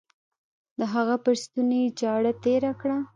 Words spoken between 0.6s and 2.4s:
د هغه پر ستوني يې چاړه